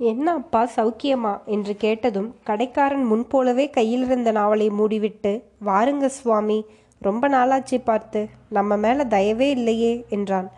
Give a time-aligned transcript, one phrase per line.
[0.00, 1.44] என்ன அப்பா சௌக்கியமா?
[1.44, 6.64] என்று கேட்டதும் கடைக்காரன் முன்போலவே கையில் இருந்த நாவலை மூடிவிட்டு வாருங்க சுவாமி
[7.00, 10.50] ரொம்ப நாளாச்சு பார்த்து நம்ம மேல தயவே இல்லையே என்றான்.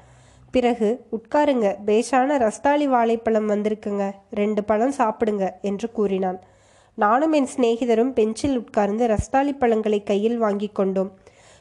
[0.51, 6.41] பிறகு உட்காருங்க பேஷான ரஸ்தாளி வாழைப்பழம் வந்திருக்குங்க ரெண்டு பழம் சாப்பிடுங்க என்று கூறினான்.
[6.95, 11.13] நானும் என் சிநேகிதரும் பெஞ்சில் உட்கார்ந்து ரஸ்தாளி பழங்களை கையில் வாங்கி கொண்டோம்.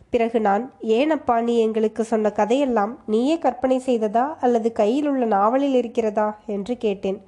[0.10, 6.40] பிறகு நான் ஏனப்பா நீ எங்களுக்கு சொன்ன கதையெல்லாம் நீயே கற்பனை செய்ததா அல்லது கையில் உள்ள நாவலில் இருக்கிறதா?
[6.46, 7.22] என்று கேட்டேன்.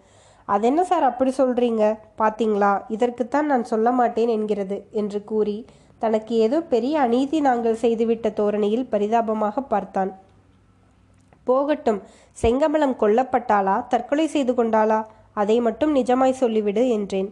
[0.45, 1.99] அதென்ன சார் அப்படி சொல்றீங்க?
[2.17, 2.81] பாத்தீங்களா?
[2.87, 5.65] இதற்குத்தான் நான் சொல்ல மாட்டேன் என்கிறது என்று கூறி
[5.99, 10.11] தனக்கு ஏதோ பெரிய அநீதி நாங்கள் செய்துவிட்ட தோரணையில் பரிதாபமாக பார்த்தான்.
[11.43, 12.01] போகட்டும்
[12.37, 13.87] செங்கமலம் கொல்லப்பட்டாளா?
[13.87, 15.05] தற்கொலை செய்து கொண்டாளா?
[15.33, 17.29] அதை மட்டும் நிஜமாய் சொல்லிவிடு என்றேன்.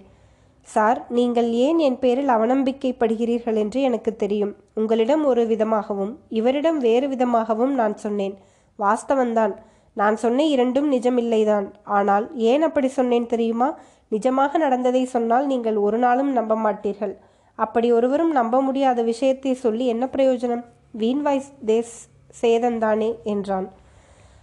[0.62, 4.56] சார் நீங்கள் ஏன் என் பேரில் அவநம்பிக்கைப்படுகிறீர்கள் என்று எனக்கு தெரியும்.
[4.74, 8.38] உங்களிடம் ஒரு விதமாகவும் இவரிடம் வேறு விதமாகவும் நான் சொன்னேன்.
[8.80, 9.56] வாஸ்தவன்தான்
[9.94, 11.68] நான் சொன்ன இரண்டும் நிஜமில்லைதான்.
[11.98, 13.70] ஆனால் ஏன் அப்படி சொன்னேன் தெரியுமா?
[14.12, 17.14] நிஜமாக நடந்ததை சொன்னால் நீங்கள் ஒரு நாளும் நம்ப மாட்டீர்கள்.
[17.56, 20.64] அப்படி ஒருவரும் நம்ப முடியாத விஷயத்தை சொல்லி என்ன பிரயோஜனம்?
[21.02, 21.96] வீண்வாய்ஸ் தேஸ்
[22.42, 23.68] சேதந்தானே என்றான்.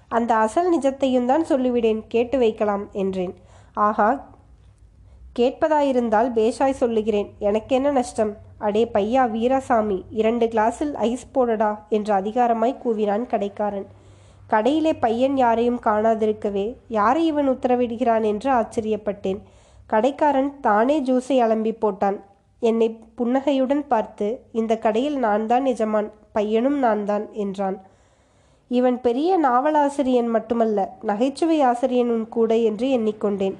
[0.08, 3.34] அந்த அசல் நிஜத்தையும் தான் சொல்லிவிடேன் கேட்டு வைக்கலாம் என்றேன்.
[3.86, 4.10] ஆஹா
[5.38, 7.28] கேட்பதாயிருந்தால் பேஷாய் சொல்லுகிறேன்.
[7.38, 8.32] எனக்கென்ன நஷ்டம்?
[8.58, 13.86] அடே பையா வீராசாமி இரண்டு கிளாஸில் ஐஸ் போடடா என்று அதிகாரமாய் கூவினான் கடைக்காரன்.
[14.50, 19.40] கடையிலே பையன் யாரையும் காணாதிருக்கவே யாரை இவன் உத்தரவிடுகிறான் என்று ஆச்சரியப்பட்டேன்.
[19.86, 22.18] கடைக்காரன் தானே ஜூஸை அலம்பி போட்டான்.
[22.62, 27.78] என்னை புன்னகையுடன் பார்த்து இந்த கடையில் நான் தான் எஜமான் பையனும் நான் தான் என்றான்.
[28.70, 33.56] இவன் பெரிய நாவலாசிரியன் மட்டுமல்ல நகைச்சுவை ஆசிரியனும் கூட என்று எண்ணிக்கொண்டேன்.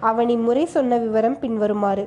[0.00, 2.04] அவன் இம்முறை சொன்ன விவரம் பின்வருமாறு.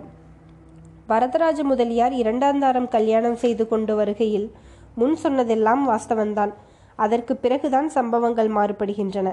[1.08, 4.48] வரதராஜ முதலியார் இரண்டாந்தாரம் கல்யாணம் செய்து கொண்டு வருகையில்
[4.96, 6.54] முன் சொன்னதெல்லாம் வாஸ்தவன்தான்
[6.98, 9.30] அதற்கு பிறகுதான் சம்பவங்கள் மாறுபடுகின்றன.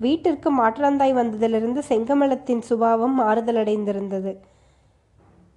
[0.00, 4.32] வீட்டிற்கு மாற்றாந்தாய் வந்ததிலிருந்து செங்கமலத்தின் சுபாவம் மாறுதலடைந்திருந்தது.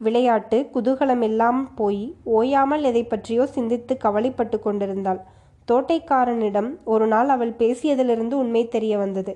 [0.01, 2.03] விளையாட்டு குதூகலம் எல்லாம் போய்
[2.37, 5.21] ஓயாமல் எதை பற்றியோ சிந்தித்து கவலைப்பட்டு கொண்டிருந்தாள்.
[5.67, 9.33] தோட்டைக்காரனிடம் ஒரு நாள் அவள் பேசியதிலிருந்து உண்மை தெரிய வந்தது.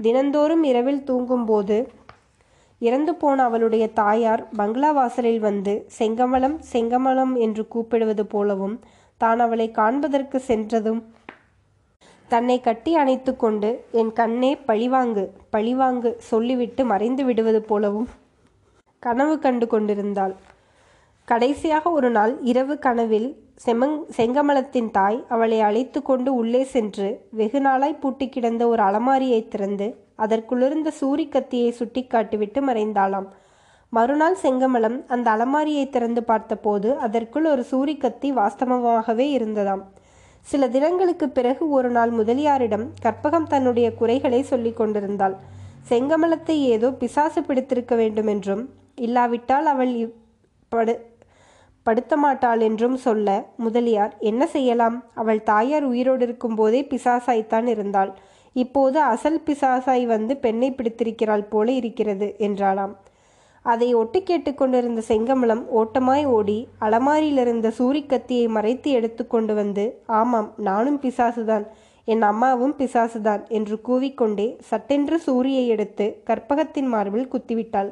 [0.00, 1.76] தினந்தோறும் இரவில் தூங்கும்போது
[2.82, 8.76] இறந்து போன அவளுடைய தாயார் பங்களா வாசலில் வந்து செங்கமலம் செங்கமலம் என்று கூப்பிடுவது போலவும்
[9.20, 11.00] தான் அவளை காண்பதற்கு சென்றதும்
[12.32, 13.68] தன்னை கட்டி அணைத்து கொண்டு
[14.00, 15.24] என் கண்ணே பழிவாங்கு
[15.54, 18.08] பழிவாங்கு சொல்லிவிட்டு மறைந்து விடுவது போலவும்
[19.02, 20.34] கனவு கண்டு கொண்டிருந்தாள்.
[21.28, 23.28] கடைசியாக ஒரு நாள் இரவு கனவில்
[23.64, 29.88] செமங் செங்கமலத்தின் தாய் அவளை அழைத்து கொண்டு உள்ளே சென்று வெகு நாளாய் பூட்டி கிடந்த ஒரு அலமாரியை திறந்து
[30.24, 33.28] அதற்குள்ளிருந்த சூரி கத்தியை சுட்டி காட்டிவிட்டு மறைந்தாளாம்.
[33.92, 39.82] மறுநாள் செங்கமலம் அந்த அலமாரியை திறந்து பார்த்தபோது அதற்குள் ஒரு சூரி கத்தி வாஸ்தவமாகவே இருந்ததாம்.
[40.46, 45.36] சில தினங்களுக்கு பிறகு ஒரு நாள் முதலியாரிடம் கற்பகம் தன்னுடைய குறைகளை சொல்லிக் கொண்டிருந்தாள்.
[45.90, 48.64] செங்கமலத்தை ஏதோ பிசாசு பிடித்திருக்க வேண்டும் என்றும்
[48.94, 49.92] இல்லாவிட்டால் அவள்
[50.72, 50.94] படு
[51.86, 54.96] படுத்த மாட்டாள் என்றும் சொல்ல முதலியார் என்ன செய்யலாம்?
[55.14, 58.10] அவள் தாயார் உயிரோடு இருக்கும் போதே பிசாசாய்த்தான் இருந்தாள்.
[58.56, 62.92] இப்போது அசல் பிசாசாய் வந்து பெண்ணை பிடித்திருக்கிறாள் போல இருக்கிறது என்றாளாம்.
[63.64, 69.84] அதை ஒட்டு கேட்டுக்கொண்டிருந்த செங்கமலம் ஓட்டமாய் ஓடி அலமாரியிலிருந்த சூரிக்கத்தியை மறைத்து எடுத்து கொண்டு வந்து
[70.20, 71.66] ஆமாம் நானும் பிசாசுதான்
[72.08, 77.90] என் அம்மாவும் பிசாசுதான் என்று கூவிக்கொண்டே சட்டென்று சூரியை எடுத்து கற்பகத்தின் மார்பில் குத்திவிட்டாள்.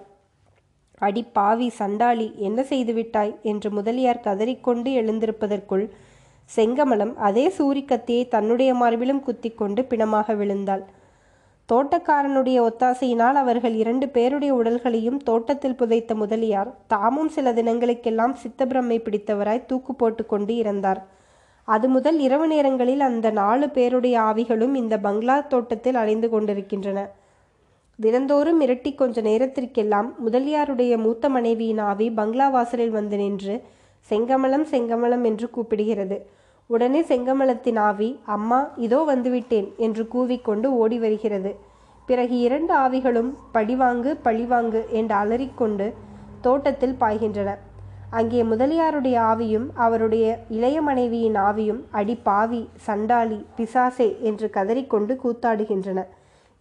[1.01, 5.85] அடி பாவி சண்டாளி என்ன செய்துவிட்டாய் என்று முதலியார் கதறிக்கொண்டு எழுந்திருப்பதற்குள்
[6.51, 10.85] செங்கமலம் அதே சூரிக்கத்தியை தன்னுடைய மார்பிலும் குத்திக்கொண்டு பிணமாக விழுந்தாள்.
[11.73, 16.75] தோட்டக்காரனுடைய ஒத்தாசையினால் அவர்கள் இரண்டு பேருடைய உடல்களையும் தோட்டத்தில் புதைத்த முதலியார்.
[16.87, 21.01] தாமும் சில தினங்களுக்கெல்லாம் சித்தப்பிரமை பிடித்தவராய் தூக்கு போட்டு கொண்டு இறந்தார்.
[21.65, 26.99] அது முதல் இரவு நேரங்களில் அந்த நாலு பேருடைய ஆவிகளும் இந்த பங்களா தோட்டத்தில் அலைந்து கொண்டிருக்கின்றன.
[28.01, 33.63] தினந்தோறும் மிரட்டி கொஞ்ச நேரத்திற்கெல்லாம் முதலியாருடைய மூத்த மனைவியின் ஆவி பங்களா வாசலில் வந்து நின்று
[34.11, 36.19] செங்கமலம் செங்கமலம் என்று கூப்பிடுகிறது.
[36.71, 41.53] உடனே செங்கமலத்தின் ஆவி அம்மா இதோ வந்துவிட்டேன் என்று கூவிக்கொண்டு ஓடி வருகிறது.
[42.09, 45.87] பிறகு இரண்டு ஆவிகளும் பழிவாங்கு பழிவாங்கு என்று அலறிக்கொண்டு
[46.41, 47.51] தோட்டத்தில் பாய்கின்றன.
[48.19, 50.27] அங்கே முதலியாருடைய ஆவியும் அவருடைய
[50.57, 56.03] இளைய மனைவியின் ஆவியும் அடி பாவி சண்டாளி பிசாசே என்று கதறிக்கொண்டு கூத்தாடுகின்றன.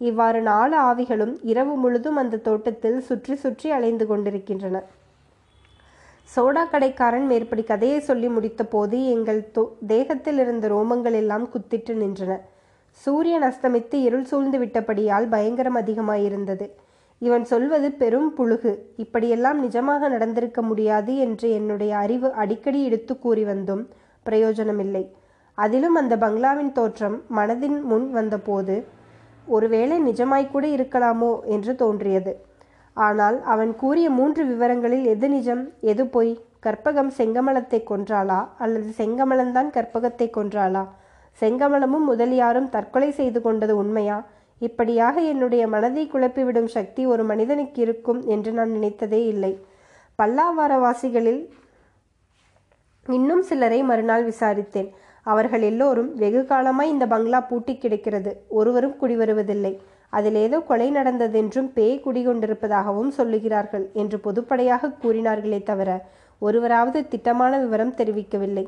[0.00, 4.76] இவ்வாறு நாலு ஆவிகளும் இரவு முழுதும் அந்த தோட்டத்தில் சுற்றி சுற்றி அலைந்து கொண்டிருக்கின்றன.
[6.34, 12.32] சோடா கடைக்காரன் மேற்படி கதையை சொல்லி முடித்த போது எங்கள் தோ தேகத்தில் இருந்த ரோமங்கள் எல்லாம் குத்திட்டு நின்றன.
[12.90, 16.66] சூரியன் அஸ்தமித்து இருள் சூழ்ந்து விட்டபடியால் பயங்கரம் அதிகமாயிருந்தது.
[17.18, 18.72] இவன் சொல்வது பெரும் புழுகு.
[18.96, 23.82] இப்படியெல்லாம் நிஜமாக நடந்திருக்க முடியாது என்று என்னுடைய அறிவு அடிக்கடி எடுத்து கூறி வந்தும்
[24.22, 25.04] பிரயோஜனமில்லை.
[25.54, 28.76] அதிலும் அந்த பங்களாவின் தோற்றம் மனதின் முன் வந்தபோது
[29.46, 32.34] ஒருவேளை நிஜமாய்க்கூட இருக்கலாமோ என்று தோன்றியது.
[33.06, 36.32] ஆனால் அவன் கூறிய மூன்று விவரங்களில் எது நிஜம் எது பொய்?
[36.66, 38.38] கற்பகம் செங்கமலத்தை கொன்றாளா?
[38.58, 40.82] அல்லது செங்கமலன்தான் கற்பகத்தை கொன்றாளா?
[41.40, 44.18] செங்கமலமும் முதலியாரும் தற்கொலை செய்து கொண்டது உண்மையா?
[44.58, 49.52] இப்படியாக என்னுடைய மனதை குழப்பிவிடும் சக்தி ஒரு மனிதனுக்கு இருக்கும் என்று நான் நினைத்ததே இல்லை.
[50.18, 51.42] பல்லாவாரவாசிகளில்
[53.06, 54.88] இன்னும் சிலரை மறுநாள் விசாரித்தேன்.
[55.26, 58.32] அவர்கள் எல்லோரும் வெகு காலமாய் இந்த பங்களா பூட்டி கிடக்கிறது.
[58.48, 59.72] ஒருவரும் குடிவருவதில்லை.
[60.10, 66.06] அதில் ஏதோ கொலை நடந்ததென்றும் பேய் குடிகொண்டிருப்பதாகவும் சொல்லுகிறார்கள் என்று பொதுப்படையாக கூறினார்களே தவிர
[66.38, 68.64] ஒருவராவது திட்டமான விவரம் தெரிவிக்கவில்லை.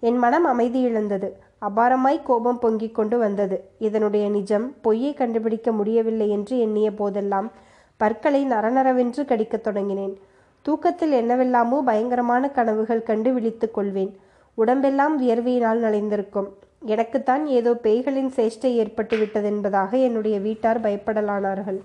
[0.00, 1.28] என் மனம் அமைதி இழந்தது.
[1.60, 3.56] அபாரமாய் கோபம் பொங்கிக் கொண்டு வந்தது.
[3.78, 7.50] இதனுடைய நிஜம் பொய்யை கண்டுபிடிக்க முடியவில்லை என்று எண்ணிய போதெல்லாம்
[7.96, 10.14] பற்களை நரநரவென்று கடிக்கத் தொடங்கினேன்.
[10.62, 14.12] தூக்கத்தில் என்னவெல்லாமோ பயங்கரமான கனவுகள் கண்டு விழித்துக் கொள்வேன்.
[14.54, 16.48] உடம்பெல்லாம் வியர்வையினால் நனைந்திருக்கும்
[16.86, 21.80] எனக்குத்தான் ஏதோ பேய்களின் சேஷ்டை ஏற்பட்டு விட்டதென்பதாக என்னுடைய வீட்டார் பயப்படலானார்கள்.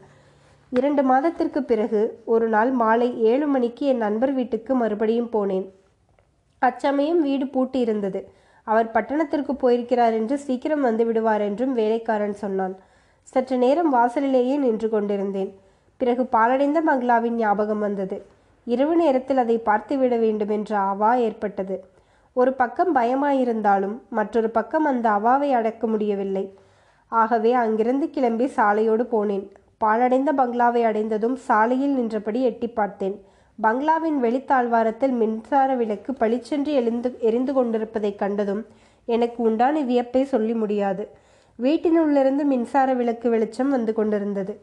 [0.69, 5.67] இரண்டு மாதத்திற்கு பிறகு ஒரு நாள் மாலை ஏழு மணிக்கு என் நண்பர் வீட்டுக்கு மறுபடியும் போனேன்.
[6.59, 8.29] அச்சமயம் வீடு பூட்டி இருந்தது.
[8.63, 12.75] அவர் பட்டணத்திற்கு போயிருக்கிறார் என்று சீக்கிரம் வந்து விடுவார் என்றும் வேலைக்காரன் சொன்னான்.
[13.21, 15.51] சற்று நேரம் வாசலிலேயே நின்று கொண்டிருந்தேன்.
[15.97, 18.25] பிறகு பாலடைந்த மங்களாவின் ஞாபகம் வந்தது.
[18.63, 21.83] இரவு நேரத்தில் அதை பார்த்துவிட வேண்டும் என்ற ஆவா ஏற்பட்டது.
[22.37, 26.43] ஒரு பக்கம் பயமாயிருந்தாலும் மற்றொரு பக்கம் அந்த அவாவை அடக்க முடியவில்லை.
[27.11, 29.45] ஆகவே அங்கிருந்து கிளம்பி சாலையோடு போனேன்.
[29.77, 33.15] பாழடைந்த பங்களாவை அடைந்ததும் சாலையில் நின்றபடி எட்டி பார்த்தேன்.
[33.61, 38.61] பங்களாவின் வெளித்தாழ்வாரத்தில் மின்சார விளக்கு பளிச்சென்று எழுந்து எரிந்து கொண்டிருப்பதைக் கண்டதும்
[39.07, 41.05] எனக்கு உண்டான வியப்பை சொல்லி முடியாது.
[41.59, 44.55] வீட்டினுள்ளிருந்து மின்சார விளக்கு வெளிச்சம் வந்து கொண்டிருந்தது.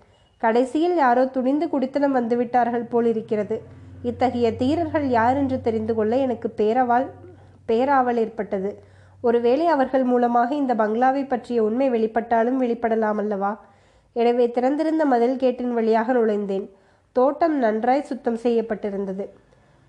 [0.42, 3.56] கடைசியில் யாரோ துணிந்து குடித்தனம் வந்துவிட்டார்கள் போல் இருக்கிறது
[4.02, 7.06] இத்தகைய தீரர்கள் யார் என்று தெரிந்து கொள்ள எனக்கு பேரவால்
[7.66, 8.70] பேராவல் ஏற்பட்டது.
[9.20, 13.52] ஒருவேளை அவர்கள் மூலமாக இந்த பங்களாவை பற்றிய உண்மை வெளிப்பட்டாலும் வெளிப்படலாம் அல்லவா?
[14.12, 16.66] எனவே திறந்திருந்த மதில் கேட்டின் வழியாக நுழைந்தேன்.
[17.12, 19.24] தோட்டம் நன்றாய் சுத்தம் செய்யப்பட்டிருந்தது.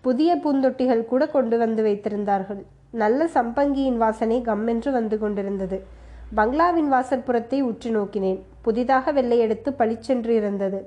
[0.02, 2.62] புதிய பூந்தொட்டிகள் கூட கொண்டு வந்து வைத்திருந்தார்கள்.
[2.92, 5.78] நல்ல சம்பங்கியின் வாசனை கம்மென்று வந்து கொண்டிருந்தது.
[6.36, 8.40] பங்களாவின் வாசற்புறத்தை உற்று நோக்கினேன்.
[8.62, 10.80] புதிதாக வெள்ளையெடுத்து பளிச்சென்று இருந்தது.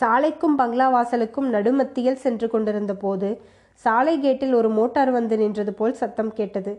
[0.00, 3.28] சாலைக்கும் பங்களா வாசலுக்கும் நடுமத்தியில் சென்று கொண்டிருந்த போது
[3.74, 6.72] சாலை கேட்டில் ஒரு மோட்டார் வந்து நின்றது போல் சத்தம் கேட்டது.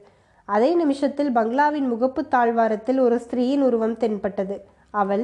[0.46, 4.56] அதே நிமிஷத்தில் பங்களாவின் முகப்பு தாழ்வாரத்தில் ஒரு ஸ்திரீயின் உருவம் தென்பட்டது.
[4.92, 5.24] அவள்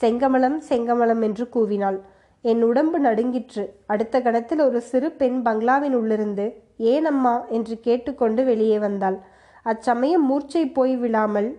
[0.00, 1.98] செங்கமலம் செங்கமலம் என்று கூவினாள்.
[2.40, 3.64] என் உடம்பு நடுங்கிற்று.
[3.86, 6.46] அடுத்த கணத்தில் ஒரு சிறு பெண் பங்களாவின் உள்ளிருந்து
[6.76, 9.18] ஏன் அம்மா என்று கேட்டுக்கொண்டு வெளியே வந்தாள்.
[9.62, 11.50] அச்சமயம் மூர்ச்சை போய் விழாமல்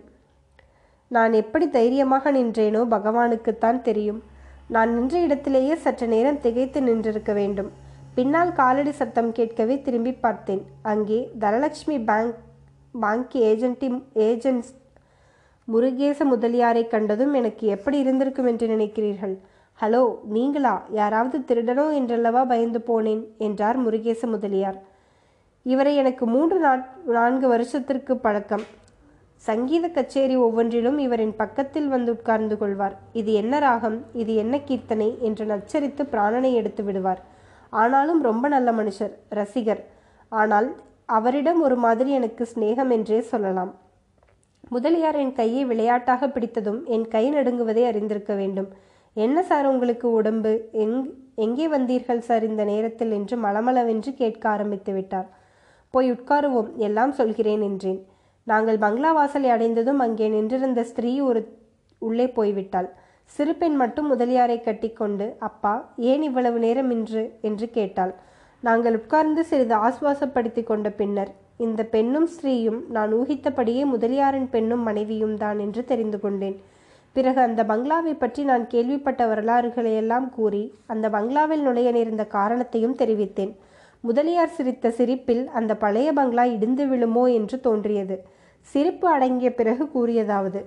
[1.08, 4.22] நான் எப்படி தைரியமாக நின்றேனோ பகவானுக்குத்தான் தெரியும்.
[4.66, 7.70] நான் நின்ற இடத்திலேயே சற்று நேரம் திகைத்து நின்றிருக்க வேண்டும்.
[8.16, 10.62] பின்னால் காலடி சத்தம் கேட்கவே திரும்பி பார்த்தேன்.
[10.82, 12.34] அங்கே தனலட்சுமி பேங்க்
[13.00, 13.88] பாங்கி ஏஜென்டி
[14.26, 14.72] ஏஜென்ட்ஸ்
[15.68, 19.34] முருகேச முதலியாரை கண்டதும் எனக்கு எப்படி இருந்திருக்கும் என்று நினைக்கிறீர்கள்?
[19.78, 20.02] ஹலோ
[20.36, 20.74] நீங்களா?
[20.90, 23.22] யாராவது திருடனோ என்றல்லவா பயந்து போனேன்?
[23.38, 24.78] என்றார் முருகேச முதலியார்.
[25.66, 26.58] இவரை எனக்கு மூன்று
[27.18, 28.64] நான்கு வருஷத்திற்கு பழக்கம்.
[29.36, 32.96] சங்கீத கச்சேரி ஒவ்வொன்றிலும் இவரின் பக்கத்தில் வந்து உட்கார்ந்து கொள்வார்.
[33.12, 33.98] இது என்ன ராகம்?
[34.12, 35.10] இது என்ன கீர்த்தனை?
[35.20, 37.22] என்று நச்சரித்து பிராணனை எடுத்து விடுவார்.
[37.80, 39.82] ஆனாலும் ரொம்ப நல்ல மனுஷர் ரசிகர்.
[40.32, 40.68] ஆனால்
[41.16, 43.72] அவரிடம் ஒரு மாதிரி எனக்கு சிநேகம் என்றே சொல்லலாம்.
[44.70, 48.68] முதலியார் என் கையை விளையாட்டாக பிடித்ததும் என் கை நடுங்குவதை அறிந்திருக்க வேண்டும்.
[49.16, 50.52] என்ன சார் உங்களுக்கு உடம்பு?
[50.82, 50.96] எங்
[51.44, 53.12] எங்கே வந்தீர்கள் சார் இந்த நேரத்தில்?
[53.18, 55.28] என்று மளமளவென்று கேட்க ஆரம்பித்து விட்டார்.
[55.94, 58.00] போய் உட்காருவோம் எல்லாம் சொல்கிறேன் என்றேன்.
[58.46, 61.40] நாங்கள் பங்களா வாசலை அடைந்ததும் அங்கே நின்றிருந்த ஸ்திரீ ஒரு
[62.02, 62.88] உள்ளே போய்விட்டாள்.
[63.34, 65.74] சிறுபெண் மட்டும் முதலியாரை கட்டிக்கொண்டு அப்பா
[66.10, 68.12] ஏன் இவ்வளவு நேரம் இன்று என்று கேட்டாள்.
[68.62, 71.30] நாங்கள் உட்கார்ந்து சிறிது ஆசுவாசப்படுத்தி கொண்ட பின்னர்
[71.66, 76.56] இந்த பெண்ணும் ஸ்ரீயும் நான் ஊகித்தபடியே முதலியாரின் பெண்ணும் மனைவியும் தான் என்று தெரிந்து கொண்டேன்.
[77.16, 80.62] பிறகு அந்த பங்களாவை பற்றி நான் கேள்விப்பட்ட வரலாறுகளையெல்லாம் கூறி
[80.92, 83.52] அந்த பங்களாவில் நுழைய நேர்ந்த காரணத்தையும் தெரிவித்தேன்.
[84.04, 88.16] முதலியார் சிரித்த சிரிப்பில் அந்த பழைய பங்களா இடிந்து விழுமோ என்று தோன்றியது.
[88.74, 90.62] சிரிப்பு அடங்கிய பிறகு கூறியதாவது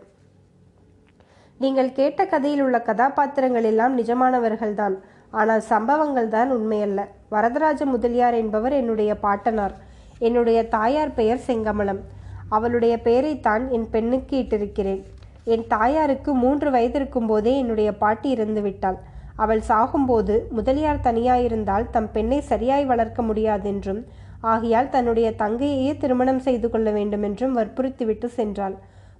[1.59, 4.95] நீங்கள் கேட்ட கதையில் உள்ள கதாபாத்திரங்கள் எல்லாம் நிஜமானவர்கள்தான்.
[5.31, 7.01] ஆனால் சம்பவங்கள் தான் உண்மையல்ல.
[7.29, 9.75] வரதராஜ முதலியார் என்பவர் என்னுடைய பாட்டனார்.
[10.19, 12.01] என்னுடைய தாயார் பெயர் செங்கமலம்.
[12.49, 15.01] அவளுடைய பெயரைத்தான் என் பெண்ணுக்கு இட்டிருக்கிறேன்.
[15.43, 18.97] என் தாயாருக்கு மூன்று வயதிருக்கும் போதே என்னுடைய பாட்டி இறந்து விட்டாள்.
[19.35, 24.01] அவள் சாகும்போது முதலியார் தனியாயிருந்தால் தம் பெண்ணை சரியாய் வளர்க்க முடியாதென்றும்
[24.41, 28.75] ஆகையால் தன்னுடைய தங்கையையே திருமணம் செய்து கொள்ள வேண்டுமென்றும் வற்புறுத்திவிட்டு சென்றாள்.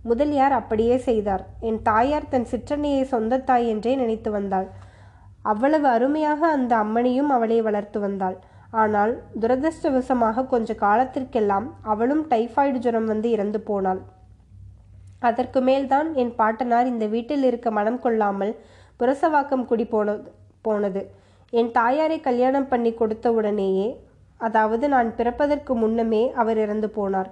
[0.09, 1.43] முதலியார் அப்படியே செய்தார்.
[1.67, 4.67] என் தாயார் தன் சிற்றன்னையை சொந்த தாய் என்றே நினைத்து வந்தாள்.
[5.51, 8.37] அவ்வளவு அருமையாக அந்த அம்மணியும் அவளை வளர்த்து வந்தாள்.
[8.81, 14.01] ஆனால் துரதிருஷ்டவசமாக கொஞ்ச காலத்திற்கெல்லாம் அவளும் டைஃபாய்டு ஜுரம் வந்து இறந்து போனாள்.
[15.29, 18.53] அதற்கு மேல்தான் என் பாட்டனார் இந்த வீட்டில் இருக்க மனம் கொள்ளாமல்
[18.99, 20.29] புரசவாக்கம் குடி போனது
[20.65, 21.01] போனது.
[21.53, 23.87] என் தாயாரை கல்யாணம் பண்ணி கொடுத்தவுடனேயே
[24.39, 27.29] அதாவது நான் பிறப்பதற்கு முன்னமே அவர் இறந்து போனார்.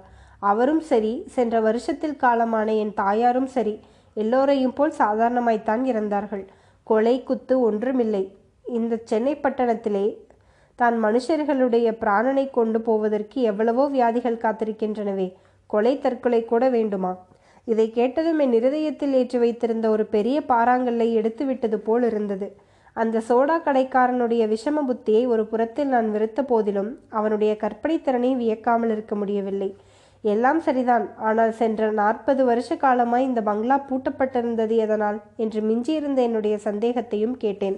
[0.50, 3.74] அவரும் சரி சென்ற வருஷத்தில் காலமான என் தாயாரும் சரி
[4.16, 6.44] எல்லோரையும் போல் சாதாரணமாய்த்தான் இறந்தார்கள்.
[6.86, 8.24] கொலை குத்து ஒன்றுமில்லை.
[8.78, 10.06] இந்த சென்னை பட்டணத்திலே
[10.78, 15.28] தான் மனுஷர்களுடைய பிராணனை கொண்டு போவதற்கு எவ்வளவோ வியாதிகள் காத்திருக்கின்றனவே.
[15.70, 17.12] கொலை தற்கொலை கூட வேண்டுமா?
[17.68, 22.48] இதை கேட்டதும் என் இருதயத்தில் ஏற்றி வைத்திருந்த ஒரு பெரிய பாறாங்கல்லை எடுத்து விட்டது போல் இருந்தது.
[22.96, 29.14] அந்த சோடா கடைக்காரனுடைய விஷம புத்தியை ஒரு புறத்தில் நான் வெறுத்த போதிலும் அவனுடைய கற்பனை திறனை வியக்காமல் இருக்க
[29.20, 29.70] முடியவில்லை.
[30.32, 31.06] எல்லாம் சரிதான்.
[31.18, 35.18] ஆனால் சென்ற நாற்பது வருஷ காலமாய் இந்த பங்களா பூட்டப்பட்டிருந்தது எதனால்?
[35.36, 37.76] என்று மிஞ்சியிருந்த என்னுடைய சந்தேகத்தையும் கேட்டேன்.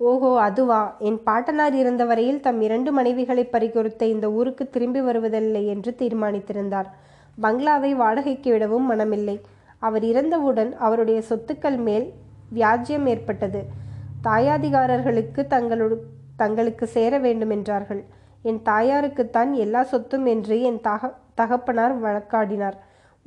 [0.00, 0.80] ஓஹோ அதுவா?
[0.98, 6.88] என் பாட்டனார் இருந்த வரையில் தம் இரண்டு மனைவிகளை பறிகொடுத்த இந்த ஊருக்கு திரும்பி வருவதில்லை என்று தீர்மானித்திருந்தார்.
[7.42, 9.36] பங்களாவை வாடகைக்கு விடவும் மனமில்லை.
[9.78, 12.06] அவர் இறந்தவுடன் அவருடைய சொத்துக்கள் மேல்
[12.54, 13.60] வியாஜ்யம் ஏற்பட்டது.
[14.22, 15.96] தாயாதிகாரர்களுக்கு தங்களு
[16.36, 18.00] தங்களுக்கு சேர வேண்டும் என்றார்கள்
[18.50, 22.76] என் தாயாருக்குத்தான் எல்லா சொத்தும் என்று என் தக தகப்பனார் வழக்காடினார்.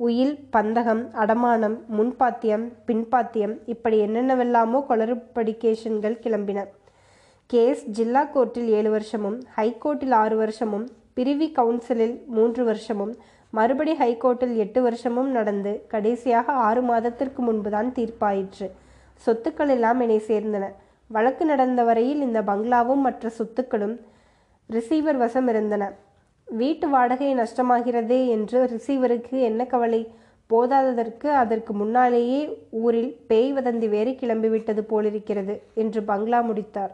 [0.00, 6.60] உயில் பந்தகம் அடமானம் முன்பாத்தியம் பின்பாத்தியம் இப்படி என்னென்னவெல்லாமோ கொளறுபடிகேஷன்கள் கிளம்பின.
[7.50, 10.86] கேஸ் ஜில்லா கோர்ட்டில் ஏழு வருஷமும் ஹைகோர்ட்டில் ஆறு வருஷமும்
[11.16, 13.12] பிரிவி கவுன்சிலில் மூன்று வருஷமும்
[13.52, 18.68] மறுபடி ஹைகோர்ட்டில் எட்டு வருஷமும் நடந்து கடைசியாக ஆறு மாதத்திற்கு முன்புதான் தீர்ப்பாயிற்று.
[19.24, 20.64] சொத்துக்கள் எல்லாம் என்னை சேர்ந்தன.
[21.10, 23.94] வழக்கு நடந்த வரையில் இந்த பங்களாவும் மற்ற சொத்துக்களும்
[24.76, 25.84] ரிசீவர் வசம் இருந்தன.
[26.48, 30.02] வீட்டு வாடகை நஷ்டமாகிறதே என்று ரிசீவருக்கு என்ன கவலை?
[30.50, 36.92] போதாததற்கு அதற்கு முன்னாலேயே ஊரில் பேய் வதந்தி வேறு கிளம்பிவிட்டது போலிருக்கிறது என்று பங்களா முடித்தார்.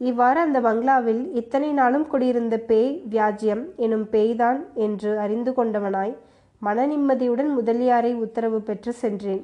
[0.00, 6.14] இவ்வாறு அந்த பங்களாவில் இத்தனை நாளும் குடியிருந்த பேய் வியாஜ்யம் எனும் பேய்தான் என்று அறிந்து கொண்டவனாய்
[6.62, 9.42] மன நிம்மதியுடன் முதலியாரை உத்தரவு பெற்று சென்றேன்.